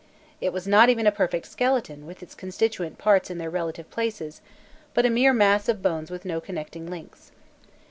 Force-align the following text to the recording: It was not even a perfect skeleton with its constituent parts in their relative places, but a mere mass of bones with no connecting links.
It 0.41 0.51
was 0.51 0.67
not 0.67 0.89
even 0.89 1.05
a 1.05 1.11
perfect 1.11 1.45
skeleton 1.45 2.07
with 2.07 2.23
its 2.23 2.33
constituent 2.33 2.97
parts 2.97 3.29
in 3.29 3.37
their 3.37 3.51
relative 3.51 3.87
places, 3.91 4.41
but 4.95 5.05
a 5.05 5.11
mere 5.11 5.31
mass 5.31 5.69
of 5.69 5.83
bones 5.83 6.09
with 6.09 6.25
no 6.25 6.41
connecting 6.41 6.89
links. 6.89 7.31